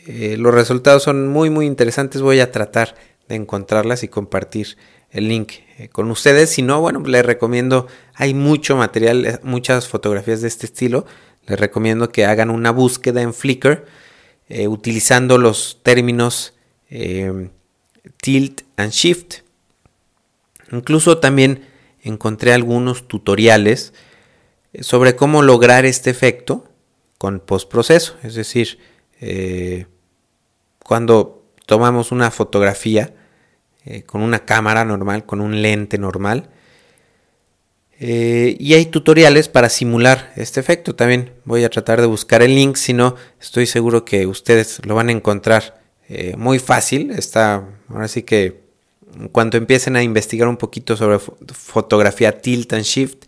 Eh, 0.05 0.35
los 0.37 0.53
resultados 0.53 1.03
son 1.03 1.27
muy 1.27 1.49
muy 1.49 1.65
interesantes. 1.65 2.21
Voy 2.21 2.39
a 2.39 2.51
tratar 2.51 2.95
de 3.27 3.35
encontrarlas 3.35 4.03
y 4.03 4.07
compartir 4.07 4.77
el 5.09 5.27
link 5.27 5.53
eh, 5.77 5.89
con 5.89 6.09
ustedes. 6.11 6.51
Si 6.51 6.61
no, 6.61 6.79
bueno, 6.79 6.99
les 6.99 7.25
recomiendo, 7.25 7.87
hay 8.13 8.33
mucho 8.33 8.77
material, 8.77 9.25
eh, 9.25 9.39
muchas 9.41 9.87
fotografías 9.87 10.41
de 10.41 10.47
este 10.47 10.67
estilo. 10.67 11.05
Les 11.47 11.59
recomiendo 11.59 12.11
que 12.11 12.25
hagan 12.25 12.51
una 12.51 12.71
búsqueda 12.71 13.21
en 13.21 13.33
Flickr 13.33 13.85
utilizando 14.49 15.37
los 15.37 15.81
términos 15.83 16.53
tilt 18.21 18.61
and 18.77 18.91
shift. 18.91 19.39
Incluso 20.71 21.17
también 21.17 21.65
encontré 22.01 22.53
algunos 22.53 23.07
tutoriales 23.07 23.93
sobre 24.81 25.15
cómo 25.15 25.41
lograr 25.41 25.85
este 25.85 26.09
efecto 26.09 26.65
con 27.17 27.39
postproceso, 27.39 28.15
es 28.23 28.35
decir, 28.35 28.79
cuando 30.83 31.43
tomamos 31.65 32.11
una 32.11 32.29
fotografía 32.29 33.13
con 34.05 34.21
una 34.21 34.45
cámara 34.45 34.85
normal, 34.85 35.25
con 35.25 35.41
un 35.41 35.61
lente 35.61 35.97
normal, 35.97 36.49
eh, 37.99 38.55
y 38.59 38.75
hay 38.75 38.85
tutoriales 38.85 39.49
para 39.49 39.69
simular 39.69 40.31
este 40.35 40.59
efecto. 40.59 40.95
También 40.95 41.33
voy 41.45 41.63
a 41.63 41.69
tratar 41.69 41.99
de 41.99 42.07
buscar 42.07 42.41
el 42.43 42.53
link, 42.53 42.75
si 42.75 42.93
no, 42.93 43.15
estoy 43.41 43.65
seguro 43.65 44.05
que 44.05 44.27
ustedes 44.27 44.85
lo 44.85 44.95
van 44.95 45.09
a 45.09 45.13
encontrar 45.13 45.81
eh, 46.07 46.35
muy 46.37 46.59
fácil. 46.59 47.11
Está, 47.11 47.67
ahora 47.89 48.07
sí 48.07 48.23
que 48.23 48.61
cuando 49.31 49.57
empiecen 49.57 49.95
a 49.95 50.03
investigar 50.03 50.47
un 50.47 50.57
poquito 50.57 50.95
sobre 50.95 51.17
fotografía 51.19 52.39
tilt 52.39 52.73
and 52.73 52.83
shift 52.83 53.25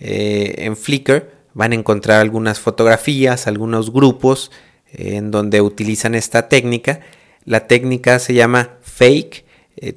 eh, 0.00 0.54
en 0.58 0.76
Flickr, 0.76 1.30
van 1.54 1.72
a 1.72 1.74
encontrar 1.74 2.20
algunas 2.20 2.60
fotografías, 2.60 3.46
algunos 3.46 3.92
grupos 3.92 4.50
en 4.92 5.30
donde 5.30 5.60
utilizan 5.60 6.14
esta 6.14 6.48
técnica. 6.48 7.00
La 7.44 7.66
técnica 7.66 8.18
se 8.18 8.34
llama 8.34 8.78
fake 8.82 9.44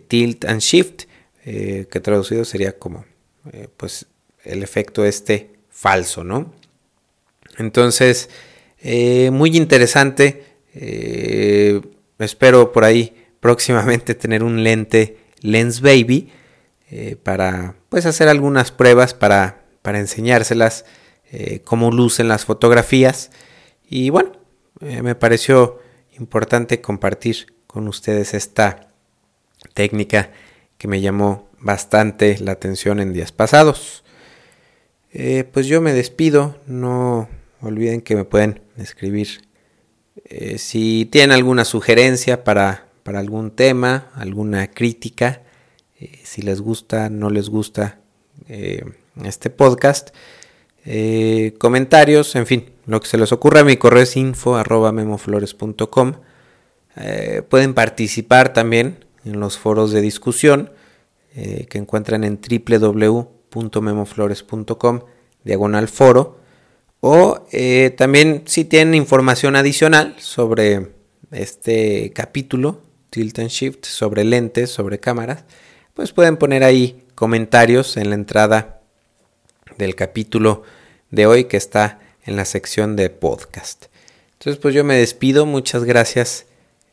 tilt 0.08 0.46
and 0.46 0.62
shift, 0.62 1.04
que 1.44 2.00
traducido 2.02 2.46
sería 2.46 2.78
como 2.78 3.06
eh, 3.52 3.68
pues 3.76 4.06
el 4.44 4.62
efecto 4.62 5.04
este 5.04 5.50
falso, 5.70 6.24
¿no? 6.24 6.54
Entonces, 7.58 8.30
eh, 8.80 9.32
muy 9.32 9.58
interesante. 9.58 10.44
Eh, 10.76 11.82
espero 12.20 12.72
por 12.72 12.84
ahí 12.84 13.16
próximamente 13.40 14.14
tener 14.14 14.44
un 14.44 14.64
lente 14.64 15.18
Lens 15.42 15.82
Baby 15.82 16.32
para 17.24 17.76
pues 17.88 18.06
hacer 18.06 18.28
algunas 18.28 18.72
pruebas 18.72 19.14
para, 19.14 19.61
para 19.82 20.00
enseñárselas 20.00 20.86
cómo 21.64 21.92
lucen 21.92 22.28
las 22.28 22.44
fotografías. 22.46 23.32
Y 23.90 24.10
bueno, 24.10 24.34
me 24.80 25.16
pareció 25.16 25.80
importante 26.18 26.82
compartir 26.82 27.54
con 27.68 27.88
ustedes 27.88 28.34
esta 28.34 28.92
técnica 29.74 30.32
que 30.78 30.88
me 30.88 31.00
llamó 31.00 31.48
bastante 31.60 32.38
la 32.40 32.54
atención 32.54 33.00
en 33.00 33.14
días 33.14 33.32
pasados. 33.32 34.04
Eh, 35.14 35.44
pues 35.52 35.68
yo 35.68 35.82
me 35.82 35.94
despido, 35.94 36.58
no 36.68 37.30
olviden 37.62 38.02
que 38.02 38.16
me 38.16 38.26
pueden 38.26 38.62
escribir 38.78 39.48
eh, 40.26 40.58
si 40.58 41.08
tienen 41.12 41.32
alguna 41.32 41.66
sugerencia 41.66 42.44
para, 42.44 42.88
para 43.04 43.20
algún 43.20 43.52
tema, 43.52 44.10
alguna 44.16 44.72
crítica, 44.72 45.44
eh, 46.00 46.20
si 46.24 46.42
les 46.42 46.62
gusta, 46.62 47.10
no 47.10 47.30
les 47.30 47.50
gusta 47.50 48.00
este 49.24 49.50
podcast, 49.50 50.10
comentarios, 51.60 52.36
en 52.36 52.46
fin, 52.46 52.72
lo 52.86 53.00
que 53.00 53.08
se 53.08 53.18
les 53.18 53.32
ocurra, 53.32 53.64
mi 53.64 53.78
correo 53.78 54.04
es 54.04 54.18
info 54.18 54.56
arroba 54.56 54.92
memoflores.com. 54.92 56.14
pueden 57.50 57.74
participar 57.74 58.54
también 58.54 59.06
en 59.26 59.40
los 59.40 59.58
foros 59.58 59.92
de 59.92 60.02
discusión 60.02 60.72
eh, 61.34 61.66
que 61.70 61.78
encuentran 61.78 62.26
en 62.26 62.42
www.memoflores.com 62.42 65.00
diagonal 65.44 65.88
foro 65.88 66.40
o 67.00 67.48
eh, 67.54 67.96
también 67.98 68.44
si 68.46 68.66
tienen 68.66 68.96
información 68.96 69.56
adicional 69.56 70.18
sobre 70.20 70.92
este 71.32 72.12
capítulo 72.14 72.82
tilt 73.10 73.40
and 73.40 73.48
shift 73.48 73.86
sobre 73.86 74.26
lentes 74.26 74.72
sobre 74.72 75.00
cámaras 75.00 75.46
pues 75.94 76.12
pueden 76.12 76.36
poner 76.36 76.66
ahí 76.66 77.06
comentarios 77.16 77.96
en 77.96 78.10
la 78.10 78.16
entrada 78.16 78.81
del 79.82 79.96
capítulo 79.96 80.64
de 81.10 81.26
hoy 81.26 81.46
que 81.46 81.58
está 81.58 82.00
en 82.24 82.36
la 82.36 82.46
sección 82.46 82.96
de 82.96 83.10
podcast. 83.10 83.86
Entonces 84.34 84.62
pues 84.62 84.74
yo 84.74 84.84
me 84.84 84.96
despido. 84.96 85.46
Muchas 85.46 85.84
gracias 85.84 86.46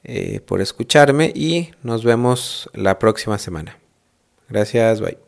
eh, 0.05 0.41
por 0.41 0.61
escucharme 0.61 1.33
y 1.35 1.71
nos 1.83 2.03
vemos 2.03 2.69
la 2.73 2.99
próxima 2.99 3.39
semana. 3.39 3.79
Gracias, 4.49 5.01
bye. 5.01 5.28